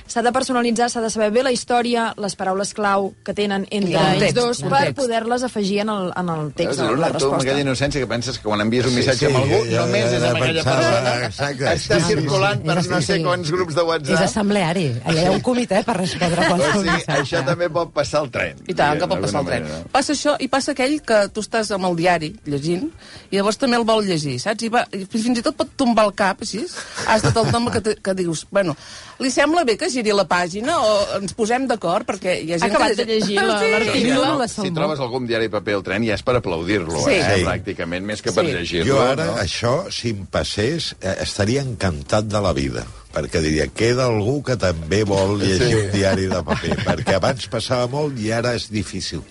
S'ha 0.08 0.22
de 0.26 0.32
personalitzar, 0.36 0.90
s'ha 0.94 1.02
de 1.02 1.10
saber 1.10 1.32
bé 1.36 1.44
la 1.44 1.52
història, 1.56 2.14
les 2.18 2.36
paraules 2.40 2.74
clau 2.78 3.12
que 3.26 3.34
tenen 3.34 3.66
entre 3.72 3.98
ells 4.16 4.34
dos 4.38 4.62
per 4.62 4.70
context. 4.70 4.98
Poder-les 5.40 5.44
afegir 5.44 5.80
en 5.82 5.90
el, 5.90 6.12
en 6.16 6.30
el 6.30 6.54
text, 6.54 6.80
de 6.80 6.86
la 6.86 6.92
Luna, 6.92 7.12
tu 7.18 7.26
amb 7.32 7.42
aquella 7.42 7.62
innocència 7.64 8.00
que 8.02 8.08
penses 8.08 8.38
que 8.40 8.44
quan 8.48 8.62
envies 8.62 8.86
un 8.86 8.92
Sí, 8.92 8.98
missatge 8.98 9.20
sí, 9.20 9.26
amb 9.26 9.38
algú, 9.38 9.50
jo- 9.60 9.66
jo- 9.72 9.80
només 9.86 10.04
jo 10.04 10.18
és 10.18 10.24
amb 10.24 10.36
aquella 10.36 10.64
pensava- 10.64 10.80
persona. 10.80 11.26
exacte. 11.26 11.64
Està 11.66 11.96
Sí, 11.96 12.02
sí, 12.02 12.08
circulant 12.14 12.60
sí. 12.62 12.68
per 12.68 12.78
És 12.78 12.90
no 12.90 13.02
sé 13.02 13.14
així. 13.14 13.24
quants 13.24 13.52
grups 13.52 13.76
de 13.76 13.82
És 13.82 13.88
WhatsApp. 13.88 14.24
assembleari. 14.24 14.86
Allà 15.06 15.22
hi 15.22 15.26
ha 15.26 15.32
un 15.32 15.42
comitè 15.42 15.84
per 15.84 15.98
respondre 15.98 16.42
a 16.42 16.46
O 16.46 16.50
qualsevol 16.50 16.84
sigui, 16.84 16.96
missatge. 16.96 17.22
això 17.22 17.46
també 17.46 17.70
pot 17.70 17.94
passar 17.94 18.20
al 18.22 18.30
tren. 18.32 18.56
I 18.68 18.74
tant, 18.74 19.00
que 19.00 19.08
pot 19.08 19.20
passar 19.22 19.40
el 19.40 19.46
d'alguna 19.46 19.50
tren. 19.50 19.64
manera. 19.64 19.90
Passa 19.92 20.14
això, 20.14 20.36
i 20.40 20.48
passa 20.48 20.72
aquell 20.72 21.02
que 21.02 21.30
tu 21.30 21.42
estàs 21.42 21.72
amb 21.72 21.86
el 21.86 21.96
diari 21.96 22.36
llegint, 22.46 22.92
i 23.32 23.36
llavors 23.38 23.58
també 23.58 23.78
el 23.78 23.84
vol 23.84 24.04
llegir, 24.06 24.40
saps? 24.40 24.64
I, 24.64 24.70
va, 24.70 24.86
i 24.92 25.06
fins 25.06 25.38
i 25.38 25.42
tot 25.42 25.56
pot 25.56 25.70
tombar 25.76 26.06
el 26.06 26.14
cap, 26.14 26.42
així. 26.42 26.66
Has 27.08 27.22
de 27.22 27.40
el 27.40 27.52
nom 27.52 27.70
que, 27.72 27.82
te- 27.82 27.96
que 27.96 28.14
dius, 28.14 28.46
bueno, 28.52 28.76
li 29.20 29.32
sembla 29.32 29.64
bé 29.64 29.78
que 29.78 29.90
giri 29.90 30.12
la 30.12 30.28
pàgina 30.28 30.78
o 30.80 31.18
ens 31.22 31.34
posem 31.34 31.68
d'acord? 31.68 32.06
Perquè 32.06 32.42
hi 32.44 32.52
ha 32.54 32.56
Ha 32.56 32.60
gent 32.60 32.72
acabat 32.76 32.96
que... 32.96 33.06
de 33.06 33.20
llegir 33.20 33.36
la- 33.42 33.62
l'article. 33.62 34.00
Sí, 34.00 34.10
la 34.10 34.48
si 34.48 34.54
Salmó. 34.56 34.74
trobes 34.74 35.00
algun 35.00 35.28
diari 35.30 35.48
de 35.48 35.54
paper 35.54 35.76
al 35.80 35.84
tren 35.86 36.04
ja 36.08 36.16
és 36.18 36.24
per 36.26 36.36
aplaudir-lo, 36.40 37.00
Sí. 37.06 37.16
eh, 37.16 37.36
Sí. 37.38 37.44
pràcticament, 37.46 38.04
més 38.06 38.22
que 38.26 38.32
per 38.34 38.46
Sí. 38.46 38.52
llegir-lo. 38.52 38.94
Jo 38.96 39.02
ara, 39.02 39.26
no? 39.26 39.38
això, 39.38 39.76
si 39.92 40.10
em 40.16 40.26
passés, 40.26 40.96
eh, 41.02 41.16
estaria 41.22 41.62
encantat 41.62 42.26
de 42.26 42.42
la 42.42 42.54
vida 42.54 42.86
perquè 43.14 43.40
diria, 43.42 43.66
queda 43.74 44.06
algú 44.06 44.44
que 44.44 44.56
també 44.56 45.04
vol 45.04 45.40
llegir 45.40 45.68
Sí. 45.70 45.76
un 45.76 45.92
diari 45.92 46.28
de 46.30 46.44
paper, 46.44 46.76
perquè 46.86 47.16
abans 47.16 47.48
passava 47.48 47.88
molt 47.88 48.20
i 48.20 48.32
ara 48.32 48.54
és 48.56 48.70
difícil. 48.70 49.24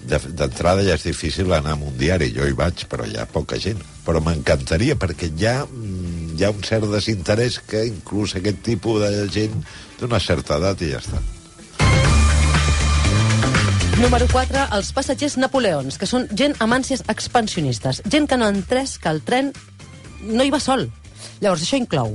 De- 0.00 0.18
D'entrada 0.18 0.82
ja 0.82 0.94
és 0.96 1.02
difícil 1.04 1.52
anar 1.52 1.74
amb 1.76 1.84
un 1.90 1.98
diari, 2.00 2.30
jo 2.32 2.46
hi 2.48 2.54
vaig, 2.56 2.86
però 2.88 3.04
hi 3.06 3.18
ha 3.20 3.26
poca 3.28 3.58
gent. 3.60 3.78
Però 4.06 4.18
m'encantaria, 4.24 4.96
perquè 4.96 5.28
hi 5.36 5.44
ha, 5.46 5.66
mm, 5.66 6.38
hi 6.38 6.44
ha 6.44 6.50
un 6.50 6.62
cert 6.64 6.86
desinterès 6.88 7.60
que 7.60 7.84
inclús 7.86 8.34
aquest 8.34 8.62
tipus 8.64 9.02
de 9.02 9.28
gent 9.28 9.52
d'una 10.00 10.18
certa 10.18 10.56
edat 10.56 10.80
i 10.82 10.90
ja 10.94 10.98
està. 11.04 11.20
Número 14.00 14.24
4, 14.32 14.62
els 14.72 14.94
passatgers 14.96 15.34
napoleons, 15.36 15.98
que 16.00 16.06
són 16.08 16.22
gent 16.32 16.54
amb 16.64 16.72
ànsies 16.72 17.02
expansionistes. 17.12 17.98
Gent 18.08 18.26
que 18.30 18.38
no 18.40 18.46
ha 18.46 18.52
entès 18.54 18.94
que 18.96 19.10
el 19.12 19.18
tren 19.26 19.50
no 20.24 20.40
hi 20.40 20.52
va 20.54 20.60
sol. 20.64 20.86
Llavors, 21.42 21.66
això 21.66 21.76
inclou 21.76 22.14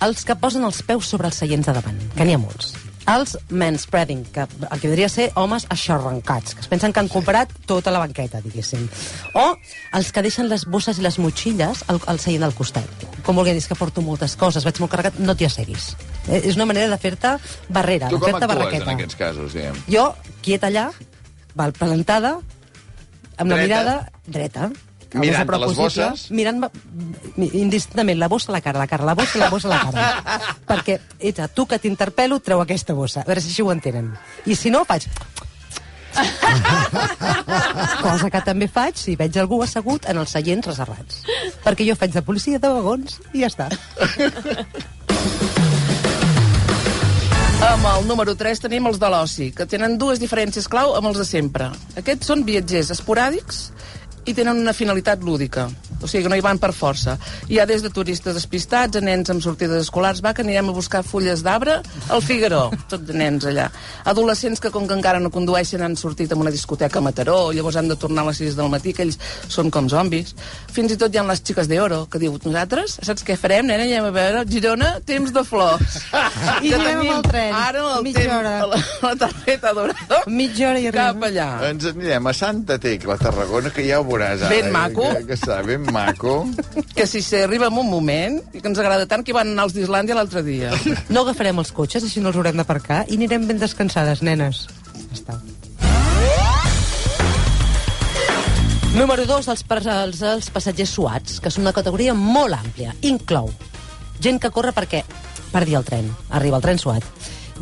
els 0.00 0.22
que 0.24 0.38
posen 0.40 0.64
els 0.64 0.78
peus 0.88 1.10
sobre 1.12 1.28
els 1.28 1.36
seients 1.42 1.68
de 1.68 1.74
davant, 1.76 1.98
que 2.16 2.24
n'hi 2.24 2.38
ha 2.38 2.40
molts. 2.40 2.72
Els 3.12 3.34
manspreading, 3.52 4.22
que 4.32 4.46
el 4.46 4.80
que 4.80 4.88
podria 4.88 5.10
ser 5.12 5.26
homes 5.36 5.66
aixarrancats, 5.68 6.54
que 6.56 6.64
es 6.64 6.70
pensen 6.72 6.96
que 6.96 7.04
han 7.04 7.12
comprat 7.12 7.52
tota 7.68 7.92
la 7.92 8.00
banqueta, 8.00 8.40
diguéssim. 8.40 8.86
O 9.36 9.44
els 10.00 10.12
que 10.16 10.24
deixen 10.24 10.48
les 10.48 10.64
bosses 10.64 10.96
i 10.96 11.04
les 11.04 11.20
motxilles 11.20 11.84
al, 11.92 12.00
al 12.08 12.22
seient 12.22 12.48
del 12.48 12.56
costat. 12.56 13.04
Com 13.26 13.36
vulguin 13.36 13.60
dir, 13.60 13.66
que 13.68 13.76
porto 13.76 14.00
moltes 14.00 14.38
coses, 14.40 14.64
vaig 14.64 14.80
molt 14.80 14.96
carregat, 14.96 15.20
no 15.20 15.36
t'hi 15.36 15.50
asseguis. 15.50 15.92
Eh, 16.30 16.40
és 16.46 16.54
una 16.56 16.66
manera 16.70 16.88
de 16.92 16.98
fer-te 17.02 17.34
barrera, 17.68 18.08
Tu 18.08 18.18
de 18.18 18.24
fer-te 18.30 18.46
barraqueta. 18.46 18.84
en 18.86 18.94
aquests 18.96 19.16
casos, 19.18 19.52
diguem? 19.56 19.74
Jo, 19.90 20.14
quieta 20.44 20.68
allà, 20.70 20.86
val, 21.58 21.72
plantada, 21.74 22.36
amb 23.36 23.50
la 23.50 23.56
Dreta? 23.56 23.66
mirada 23.66 24.12
dreta. 24.26 24.70
Mirant 25.12 25.50
a 25.50 25.58
les 25.58 25.74
bosses? 25.74 26.28
Mirant 26.30 26.60
indistintament 27.36 28.18
la 28.20 28.28
bossa 28.30 28.52
a 28.52 28.54
la 28.54 28.60
cara, 28.62 28.78
la 28.78 28.86
cara 28.86 29.02
la 29.08 29.14
bossa 29.18 29.38
la 29.40 29.48
bossa 29.50 29.66
a 29.66 29.70
la 29.72 29.80
cara. 29.90 30.54
Perquè, 30.70 31.00
ets 31.18 31.42
tu 31.52 31.66
que 31.66 31.80
t'interpel·lo, 31.82 32.38
treu 32.46 32.60
aquesta 32.62 32.94
bossa. 32.94 33.24
A 33.24 33.26
veure 33.26 33.42
si 33.42 33.50
així 33.50 33.62
ho 33.66 33.72
entenen. 33.74 34.12
I 34.46 34.54
si 34.54 34.70
no, 34.70 34.84
faig... 34.86 35.08
Cosa 38.02 38.30
que 38.30 38.40
també 38.46 38.66
faig 38.70 38.96
si 38.98 39.16
veig 39.18 39.36
algú 39.38 39.60
assegut 39.62 40.06
en 40.10 40.18
els 40.22 40.30
seients 40.34 40.66
reservats. 40.66 41.24
Perquè 41.64 41.86
jo 41.88 41.94
faig 41.98 42.14
de 42.14 42.22
policia 42.22 42.58
de 42.62 42.68
vagons 42.70 43.18
i 43.32 43.42
ja 43.44 43.50
està. 43.50 43.68
Amb 47.60 47.84
el 47.84 48.06
número 48.08 48.32
3 48.40 48.62
tenim 48.64 48.86
els 48.88 48.96
de 48.96 49.08
l'oci, 49.12 49.50
que 49.52 49.66
tenen 49.68 49.98
dues 50.00 50.20
diferències 50.22 50.64
clau 50.72 50.94
amb 50.96 51.10
els 51.10 51.18
de 51.20 51.26
sempre. 51.28 51.66
Aquests 52.00 52.30
són 52.30 52.44
viatgers 52.46 52.88
esporàdics 52.94 53.58
i 54.26 54.34
tenen 54.36 54.58
una 54.60 54.72
finalitat 54.76 55.22
lúdica. 55.24 55.68
O 56.00 56.08
sigui, 56.08 56.22
que 56.24 56.30
no 56.32 56.36
hi 56.38 56.40
van 56.44 56.56
per 56.60 56.70
força. 56.72 57.18
Hi 57.52 57.58
ha 57.60 57.66
des 57.68 57.82
de 57.84 57.90
turistes 57.92 58.32
despistats 58.36 58.96
a 58.96 59.02
nens 59.04 59.28
amb 59.32 59.42
sortides 59.44 59.82
escolars. 59.84 60.22
Va, 60.24 60.32
que 60.32 60.40
anirem 60.44 60.70
a 60.70 60.72
buscar 60.76 61.02
fulles 61.04 61.42
d'arbre 61.44 61.80
al 62.08 62.22
Figaró. 62.24 62.70
Tot 62.88 63.02
de 63.04 63.12
nens 63.16 63.44
allà. 63.44 63.66
Adolescents 64.08 64.60
que, 64.64 64.70
com 64.72 64.86
que 64.88 64.96
encara 64.96 65.20
no 65.20 65.30
condueixen, 65.30 65.82
han 65.84 65.96
sortit 66.00 66.32
a 66.32 66.38
una 66.40 66.50
discoteca 66.54 66.98
a 67.00 67.04
Mataró, 67.04 67.50
llavors 67.52 67.76
han 67.76 67.88
de 67.92 67.96
tornar 68.00 68.24
a 68.24 68.30
les 68.30 68.40
6 68.40 68.56
del 68.56 68.70
matí, 68.72 68.94
que 68.96 69.04
ells 69.04 69.18
són 69.52 69.68
com 69.70 69.88
zombis. 69.92 70.32
Fins 70.72 70.94
i 70.94 70.98
tot 71.00 71.12
hi 71.14 71.20
ha 71.20 71.24
les 71.28 71.42
xiques 71.44 71.68
d'Oro, 71.68 72.06
que 72.10 72.18
diu, 72.22 72.38
nosaltres, 72.44 72.96
saps 73.04 73.24
què 73.26 73.36
farem, 73.36 73.66
nena? 73.68 73.84
Anem 73.84 74.08
a 74.08 74.14
veure 74.14 74.44
Girona, 74.48 74.94
temps 75.04 75.32
de 75.36 75.44
flors. 75.44 76.00
I 76.62 76.70
Que 76.70 76.74
anirem 76.78 77.02
amb 77.04 77.12
el 77.18 77.22
tren. 77.28 77.54
Ara 77.60 77.84
el 77.98 78.04
Mitja 78.08 78.24
temps, 78.24 78.34
hora. 78.38 78.54
la, 78.72 78.80
la 79.04 79.12
targeta 79.26 79.74
dorada. 79.76 80.22
Mitja 80.32 80.70
hora 80.70 80.80
i 80.80 80.88
arribem. 80.88 81.20
Cap 81.20 81.28
allà. 81.28 81.48
Ens 81.70 81.86
anirem 81.92 82.26
a 82.30 82.34
Santa 82.36 82.78
Tecla, 82.80 83.18
a 83.18 83.22
Tarragona, 83.26 83.70
que 83.74 83.84
ja 83.88 84.00
ho 84.00 84.09
veuràs. 84.10 84.42
Ara, 84.42 84.50
Ben 84.50 84.70
maco. 84.74 85.06
Que, 85.14 85.22
que 85.28 85.36
està 85.38 85.60
ben 85.66 85.86
maco. 85.94 86.34
Que 86.96 87.06
si 87.08 87.22
s'arriba 87.24 87.70
en 87.70 87.78
un 87.80 87.88
moment, 87.90 88.40
i 88.52 88.60
que 88.60 88.68
ens 88.70 88.80
agrada 88.82 89.06
tant 89.10 89.24
que 89.26 89.34
van 89.36 89.52
anar 89.54 89.68
als 89.68 89.76
d'Islàndia 89.76 90.18
l'altre 90.18 90.42
dia. 90.46 90.74
No 91.08 91.24
agafarem 91.24 91.62
els 91.62 91.72
cotxes, 91.74 92.04
així 92.06 92.22
no 92.22 92.32
els 92.32 92.38
haurem 92.40 92.58
d'aparcar, 92.60 93.04
i 93.08 93.16
anirem 93.18 93.46
ben 93.48 93.62
descansades, 93.62 94.24
nenes. 94.26 94.66
Ja 94.98 95.16
està. 95.16 95.38
Número 98.98 99.24
2, 99.24 99.48
els, 99.48 99.64
els, 99.86 100.22
els 100.34 100.50
passatgers 100.50 100.92
suats, 100.98 101.38
que 101.40 101.50
són 101.54 101.64
una 101.64 101.74
categoria 101.76 102.14
molt 102.14 102.58
àmplia. 102.58 102.94
Inclou 103.06 103.52
gent 104.20 104.42
que 104.42 104.50
corre 104.52 104.74
perquè 104.76 105.04
perdi 105.54 105.78
el 105.78 105.86
tren, 105.86 106.10
arriba 106.28 106.58
el 106.60 106.66
tren 106.66 106.78
suat. 106.78 107.06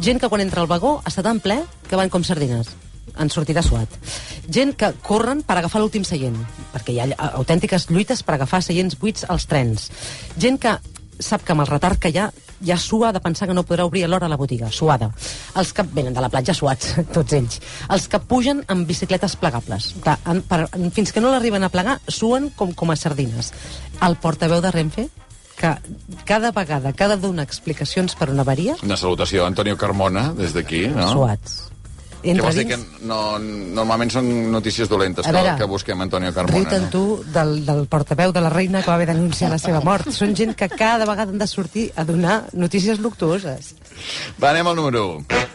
Gent 0.02 0.20
que 0.22 0.28
quan 0.30 0.42
entra 0.42 0.64
al 0.64 0.70
vagó 0.70 0.98
està 1.06 1.22
tan 1.26 1.40
ple 1.44 1.60
que 1.88 1.98
van 1.98 2.10
com 2.10 2.24
sardines 2.26 2.74
en 3.16 3.30
sortida 3.30 3.62
suat. 3.62 3.88
Gent 4.48 4.74
que 4.78 4.92
corren 5.04 5.42
per 5.46 5.58
agafar 5.58 5.80
l'últim 5.82 6.04
seient, 6.04 6.36
perquè 6.74 6.94
hi 6.94 7.00
ha 7.02 7.08
autèntiques 7.40 7.88
lluites 7.90 8.22
per 8.22 8.36
agafar 8.36 8.62
seients 8.64 8.98
buits 9.00 9.26
als 9.28 9.48
trens. 9.50 9.90
Gent 10.38 10.60
que 10.62 10.78
sap 11.18 11.42
que 11.44 11.52
amb 11.52 11.64
el 11.64 11.70
retard 11.70 11.98
que 11.98 12.12
hi 12.12 12.18
ha, 12.22 12.28
ja 12.64 12.76
sua 12.78 13.12
de 13.12 13.20
pensar 13.22 13.46
que 13.48 13.54
no 13.54 13.64
podrà 13.66 13.84
obrir 13.86 14.04
a 14.04 14.08
l'hora 14.10 14.28
la 14.30 14.38
botiga, 14.38 14.70
suada. 14.72 15.10
Els 15.58 15.72
que 15.74 15.84
venen 15.94 16.14
de 16.14 16.22
la 16.22 16.30
platja 16.32 16.54
suats, 16.54 16.94
tots 17.16 17.36
ells. 17.36 17.60
Els 17.90 18.08
que 18.10 18.20
pugen 18.20 18.64
amb 18.68 18.88
bicicletes 18.88 19.36
plegables. 19.36 19.92
Clar, 20.02 20.18
en, 20.26 20.42
per, 20.46 20.64
en, 20.72 20.90
fins 20.94 21.12
que 21.14 21.22
no 21.22 21.32
l'arriben 21.34 21.64
a 21.64 21.72
plegar, 21.72 21.98
suen 22.08 22.50
com, 22.56 22.74
com 22.74 22.90
a 22.90 22.98
sardines. 22.98 23.52
El 24.04 24.18
portaveu 24.22 24.62
de 24.64 24.72
Renfe, 24.74 25.08
que 25.58 25.74
cada 26.24 26.52
vegada 26.54 26.92
de 26.92 27.16
donar 27.18 27.46
explicacions 27.46 28.14
per 28.14 28.30
una 28.30 28.46
avaria, 28.46 28.76
Una 28.86 28.96
salutació 28.96 29.46
Antonio 29.46 29.76
Carmona, 29.76 30.32
des 30.38 30.54
d'aquí, 30.54 30.86
no? 30.94 31.10
suats. 31.12 31.64
Què 32.22 32.32
Entra 32.32 32.48
vols 32.48 32.56
dir 32.58 32.64
que 32.66 32.78
no, 33.06 33.18
normalment 33.38 34.10
són 34.10 34.28
notícies 34.52 34.90
dolentes 34.90 35.26
A 35.26 35.30
que, 35.30 35.36
veure, 35.36 35.52
que 35.60 35.68
busquem 35.70 36.00
Antonio 36.02 36.32
Carmona. 36.34 36.56
riu-te'n 36.56 36.88
tu 36.90 37.02
del, 37.34 37.60
del 37.66 37.84
portaveu 37.90 38.32
de 38.34 38.42
la 38.42 38.50
reina 38.50 38.82
que 38.82 38.90
va 38.90 38.96
haver 38.98 39.06
d'anunciar 39.12 39.52
la 39.52 39.60
seva 39.62 39.82
mort. 39.86 40.10
Són 40.14 40.34
gent 40.38 40.56
que 40.58 40.68
cada 40.72 41.06
vegada 41.06 41.30
han 41.30 41.38
de 41.38 41.46
sortir 41.46 41.90
a 41.94 42.04
donar 42.08 42.40
notícies 42.52 42.98
luctuoses. 42.98 43.74
Va, 44.42 44.50
anem 44.50 44.66
al 44.66 44.76
número 44.82 45.04
1. 45.22 45.47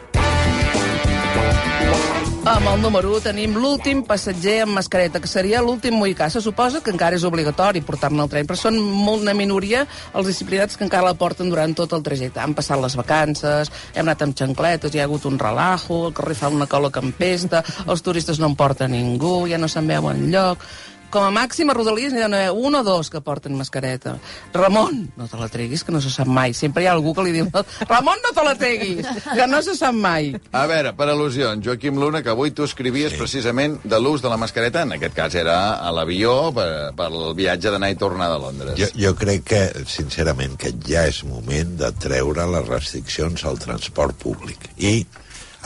Amb 2.43 2.67
el 2.67 2.81
número 2.83 3.07
1 3.15 3.23
tenim 3.23 3.53
l'últim 3.55 4.01
passatger 4.03 4.57
amb 4.65 4.75
mascareta, 4.75 5.21
que 5.23 5.29
seria 5.31 5.61
l'últim 5.63 5.95
mohicà. 5.95 6.27
Se 6.27 6.41
suposa 6.43 6.81
que 6.83 6.91
encara 6.91 7.15
és 7.15 7.23
obligatori 7.23 7.79
portar-ne 7.87 8.19
al 8.19 8.27
tren, 8.27 8.43
però 8.49 8.59
són 8.59 8.81
molt 8.83 9.23
una 9.23 9.31
minoria 9.31 9.85
els 10.11 10.27
disciplinats 10.27 10.75
que 10.75 10.83
encara 10.83 11.07
la 11.07 11.15
porten 11.15 11.47
durant 11.47 11.71
tot 11.71 11.95
el 11.95 12.03
trajecte. 12.03 12.43
Han 12.43 12.51
passat 12.57 12.83
les 12.83 12.99
vacances, 12.99 13.71
hem 13.95 14.03
anat 14.03 14.27
amb 14.27 14.35
xancletes, 14.35 14.91
hi 14.91 14.99
ha 14.99 15.07
hagut 15.07 15.23
un 15.31 15.39
relajo, 15.39 16.09
el 16.09 16.17
carrer 16.19 16.35
fa 16.35 16.51
una 16.51 16.67
cola 16.67 16.91
que 16.91 16.99
empesta, 16.99 17.63
els 17.87 18.03
turistes 18.03 18.43
no 18.43 18.51
en 18.51 18.59
porta 18.59 18.91
ningú, 18.91 19.45
ja 19.47 19.57
no 19.57 19.71
se'n 19.71 19.87
veu 19.87 20.11
enlloc... 20.11 20.67
Com 21.13 21.27
a 21.27 21.29
màxim 21.29 21.69
a 21.69 21.75
Rodalies 21.77 22.13
n'hi 22.15 22.23
ha 22.25 22.51
un 22.57 22.73
o 22.73 22.81
dos 22.81 23.11
que 23.13 23.21
porten 23.21 23.53
mascareta. 23.53 24.15
Ramon, 24.53 25.03
no 25.15 25.27
te 25.29 25.37
la 25.37 25.49
treguis, 25.53 25.83
que 25.85 25.93
no 25.93 26.01
se 26.01 26.09
sap 26.09 26.25
mai. 26.25 26.55
Sempre 26.57 26.81
hi 26.81 26.87
ha 26.89 26.95
algú 26.97 27.13
que 27.13 27.25
li 27.27 27.35
diu, 27.35 27.51
Ramon, 27.91 28.17
no 28.25 28.31
te 28.33 28.45
la 28.47 28.55
treguis, 28.57 29.05
que 29.27 29.45
no 29.51 29.61
se 29.61 29.75
sap 29.77 29.93
mai. 29.93 30.31
A 30.57 30.63
veure, 30.71 30.95
per 30.97 31.11
al·lusions, 31.13 31.61
Joaquim 31.65 32.01
Luna, 32.01 32.23
que 32.25 32.33
avui 32.33 32.55
tu 32.57 32.65
escrivies 32.65 33.13
sí. 33.13 33.21
precisament 33.21 33.77
de 33.85 34.01
l'ús 34.01 34.25
de 34.25 34.33
la 34.33 34.39
mascareta, 34.41 34.87
en 34.87 34.97
aquest 34.97 35.13
cas 35.19 35.37
era 35.37 35.59
a 35.77 35.93
l'avió 35.93 36.49
per, 36.55 36.67
per 36.97 37.11
el 37.11 37.37
viatge 37.37 37.69
d'anar 37.69 37.93
i 37.93 37.99
tornar 38.01 38.31
de 38.33 38.41
Londres. 38.47 38.81
Jo, 38.81 38.89
jo 38.97 39.13
crec 39.19 39.45
que, 39.53 39.63
sincerament, 39.85 40.57
que 40.57 40.73
ja 40.89 41.05
és 41.11 41.21
moment 41.29 41.77
de 41.77 41.93
treure 42.01 42.49
les 42.57 42.69
restriccions 42.73 43.45
al 43.45 43.61
transport 43.61 44.17
públic 44.25 44.71
i 44.81 45.03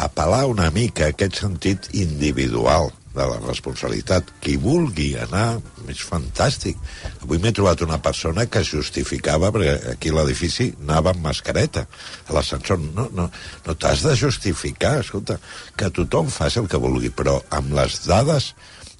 apel·lar 0.04 0.44
una 0.52 0.68
mica 0.76 1.08
a 1.08 1.16
aquest 1.16 1.40
sentit 1.40 1.88
individual 1.96 2.92
de 3.16 3.26
la 3.26 3.40
responsabilitat. 3.44 4.32
Qui 4.44 4.58
vulgui 4.62 5.10
anar 5.20 5.60
és 5.90 6.02
fantàstic. 6.04 6.80
Avui 7.24 7.42
m'he 7.42 7.54
trobat 7.56 7.84
una 7.86 8.00
persona 8.04 8.48
que 8.52 8.64
justificava, 8.68 9.52
perquè 9.56 9.94
aquí 9.94 10.14
a 10.14 10.18
l'edifici 10.20 10.72
anava 10.84 11.14
amb 11.14 11.26
mascareta. 11.30 11.88
A 12.28 12.38
l'ascensor 12.38 12.82
no, 12.84 13.08
no, 13.14 13.30
no 13.68 13.78
t'has 13.78 14.06
de 14.06 14.16
justificar, 14.20 14.98
escolta, 15.04 15.40
que 15.78 15.92
tothom 15.94 16.32
faci 16.34 16.62
el 16.64 16.72
que 16.72 16.82
vulgui, 16.82 17.14
però 17.14 17.40
amb 17.58 17.78
les 17.78 18.02
dades 18.08 18.54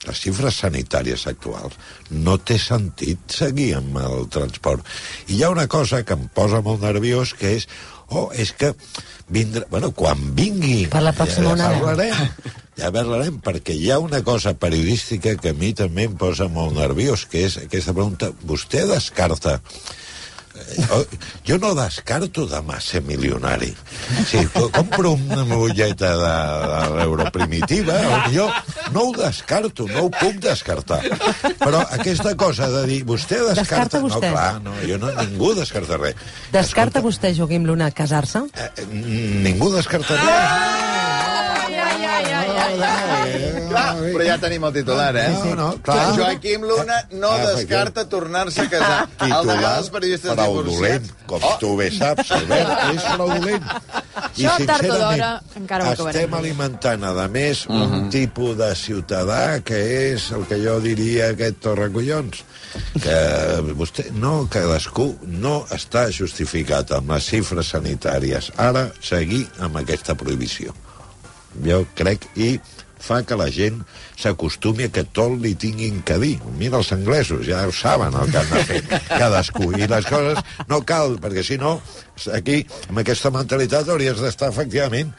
les 0.06 0.20
xifres 0.22 0.60
sanitàries 0.62 1.24
actuals 1.28 1.74
no 2.14 2.38
té 2.38 2.56
sentit 2.62 3.34
seguir 3.34 3.72
amb 3.80 3.98
el 4.00 4.28
transport. 4.32 4.86
I 5.28 5.40
hi 5.40 5.44
ha 5.44 5.52
una 5.52 5.68
cosa 5.68 6.04
que 6.06 6.16
em 6.16 6.28
posa 6.34 6.62
molt 6.64 6.86
nerviós, 6.86 7.34
que 7.38 7.56
és 7.58 7.68
oh, 8.10 8.30
és 8.32 8.54
que 8.54 8.74
vindrà... 9.34 9.66
Bueno, 9.72 9.92
quan 9.92 10.22
vingui... 10.38 10.86
Per 10.92 11.04
la 11.04 11.14
pròxima 11.16 11.50
ja 11.50 11.56
onada. 11.58 11.82
parlarem, 11.82 12.54
ja 12.78 12.92
parlarem, 12.94 13.40
perquè 13.44 13.74
hi 13.76 13.92
ha 13.92 14.00
una 14.00 14.22
cosa 14.24 14.54
periodística 14.54 15.36
que 15.42 15.50
a 15.52 15.58
mi 15.58 15.74
també 15.74 16.06
em 16.08 16.16
posa 16.18 16.48
molt 16.48 16.78
nerviós, 16.78 17.26
que 17.30 17.46
és 17.50 17.58
aquesta 17.66 17.94
pregunta. 17.98 18.32
Vostè 18.46 18.86
descarta 18.90 19.60
Eh, 20.58 21.06
jo 21.46 21.60
no 21.62 21.76
descarto 21.78 22.48
demà 22.50 22.80
ser 22.82 23.04
milionari. 23.06 23.68
Si 24.26 24.40
co- 24.50 24.72
compro 24.74 25.12
una 25.14 25.44
molleta 25.46 26.10
de, 26.18 26.32
de 26.72 26.80
l'euro 26.98 27.28
primitiva, 27.30 27.94
jo 28.34 28.48
no 28.90 29.04
ho 29.04 29.12
descarto, 29.14 29.86
no 29.86 30.08
ho 30.08 30.10
puc 30.10 30.40
descartar. 30.42 31.04
Però 31.62 31.84
aquesta 32.00 32.34
cosa 32.34 32.72
de 32.74 32.88
dir, 32.90 33.04
vostè 33.06 33.38
descarta... 33.38 33.62
Descarta 33.62 34.02
vostè. 34.08 34.32
No, 34.32 34.34
clar, 34.34 34.58
no, 34.66 34.74
jo 34.82 34.98
no, 34.98 35.14
ningú 35.22 35.54
descarta 35.62 36.02
res. 36.02 36.26
Descarta 36.50 37.06
vostè, 37.06 37.36
Joaquim 37.38 37.70
Luna, 37.70 37.92
casar-se? 37.94 38.48
Eh, 38.58 38.72
eh, 38.82 38.90
ningú 39.46 39.70
descarta 39.78 40.18
Clar, 42.76 43.88
però 44.02 44.26
ja 44.28 44.38
tenim 44.42 44.66
el 44.68 44.74
titular, 44.76 45.12
eh? 45.20 45.28
No, 45.34 45.56
no, 45.60 45.70
clar. 45.84 46.12
Joaquim 46.18 46.66
Luna 46.68 47.00
no 47.12 47.32
Ah, 47.38 47.54
descarta 47.54 48.08
tornar-se 48.10 48.62
a 48.66 48.70
casar. 48.72 49.10
El 49.28 49.48
de 49.48 49.58
els 49.68 49.90
periodistes 49.94 50.34
fraudulent, 50.34 51.04
divorciats. 51.04 51.28
com 51.28 51.44
oh. 51.44 51.56
tu 51.62 51.76
bé 51.78 51.90
saps, 51.92 52.32
Albert, 52.32 52.72
és 52.96 53.08
fraudulent. 53.14 53.68
Això, 54.18 54.56
tard 54.70 54.90
o 54.90 54.98
d'hora, 54.98 55.32
encara 55.60 55.86
ho 55.88 55.94
acabarem. 55.94 56.22
estem 56.24 56.38
alimentant, 56.40 57.04
a 57.08 57.28
més, 57.28 57.66
un 57.70 58.10
tipus 58.14 58.58
de 58.58 58.72
ciutadà 58.76 59.60
que 59.66 59.78
és 60.14 60.32
el 60.32 60.46
que 60.50 60.60
jo 60.64 60.80
diria 60.84 61.32
aquest 61.34 61.62
torracollons 61.66 62.44
que 63.02 63.18
vostè, 63.78 64.10
no, 64.14 64.48
cadascú 64.52 65.12
no 65.28 65.60
està 65.74 66.08
justificat 66.14 66.92
amb 66.98 67.16
les 67.16 67.30
xifres 67.32 67.74
sanitàries. 67.74 68.52
Ara, 68.58 68.90
seguir 69.02 69.46
amb 69.60 69.80
aquesta 69.82 70.16
prohibició. 70.16 70.76
Jo 71.66 71.84
crec, 71.98 72.28
i 72.36 72.58
fa 73.08 73.22
que 73.24 73.38
la 73.40 73.48
gent 73.54 73.80
s'acostumi 74.20 74.88
a 74.88 74.92
que 74.94 75.04
tot 75.16 75.36
li 75.42 75.54
tinguin 75.60 76.02
que 76.06 76.18
dir. 76.22 76.36
Mira 76.60 76.82
els 76.82 76.92
anglesos, 76.96 77.46
ja 77.48 77.64
ho 77.68 77.74
saben 77.74 78.16
el 78.18 78.32
que 78.32 78.42
han 78.42 78.54
de 78.54 78.64
fer 78.70 78.82
cadascú. 79.08 79.72
I 79.78 79.90
les 79.90 80.08
coses 80.10 80.42
no 80.70 80.82
cal, 80.88 81.18
perquè 81.22 81.46
si 81.46 81.60
no, 81.62 81.78
aquí, 82.34 82.64
amb 82.90 83.04
aquesta 83.04 83.32
mentalitat, 83.34 83.90
hauries 83.94 84.24
d'estar 84.24 84.52
efectivament 84.54 85.14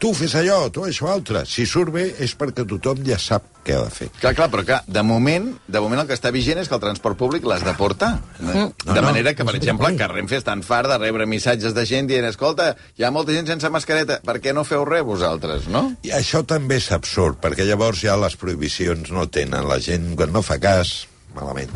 tu 0.00 0.12
fes 0.16 0.34
allò, 0.38 0.66
tu 0.74 0.82
això 0.86 1.08
altre. 1.12 1.44
Si 1.46 1.66
surt 1.66 1.92
bé 1.94 2.08
és 2.18 2.34
perquè 2.38 2.64
tothom 2.68 3.04
ja 3.06 3.18
sap 3.22 3.44
què 3.64 3.76
ha 3.76 3.82
de 3.84 3.92
fer. 3.94 4.08
Clar, 4.20 4.32
clar, 4.34 4.48
però 4.50 4.64
clar, 4.66 4.78
de 4.86 5.02
moment, 5.06 5.50
de 5.68 5.82
moment 5.84 6.02
el 6.02 6.08
que 6.08 6.16
està 6.16 6.32
vigent 6.34 6.58
és 6.62 6.70
que 6.70 6.74
el 6.74 6.82
transport 6.82 7.18
públic 7.20 7.46
l'has 7.46 7.62
de 7.66 7.74
portar. 7.78 8.14
De, 8.38 8.48
No, 8.48 8.64
de 8.84 8.96
no, 8.96 9.04
manera 9.06 9.34
que, 9.38 9.44
per 9.46 9.54
exemple, 9.58 9.92
que 9.98 10.08
Renfe 10.10 10.40
estan 10.40 10.64
fart 10.66 10.90
de 10.90 10.98
rebre 10.98 11.26
missatges 11.30 11.76
de 11.76 11.84
gent 11.86 12.08
dient 12.10 12.26
escolta, 12.26 12.72
hi 12.96 13.04
ha 13.06 13.12
molta 13.14 13.36
gent 13.36 13.46
sense 13.50 13.70
mascareta, 13.70 14.18
per 14.24 14.38
què 14.42 14.54
no 14.56 14.64
feu 14.66 14.86
res 14.88 15.04
vosaltres, 15.06 15.68
no? 15.70 15.84
I 16.02 16.14
això 16.16 16.42
també 16.48 16.80
és 16.82 16.90
absurd, 16.96 17.38
perquè 17.44 17.68
llavors 17.68 18.02
ja 18.02 18.16
les 18.18 18.34
prohibicions 18.40 19.12
no 19.14 19.28
tenen. 19.30 19.68
La 19.68 19.78
gent, 19.84 20.14
quan 20.18 20.32
no 20.34 20.42
fa 20.42 20.58
cas, 20.62 21.04
malament. 21.36 21.70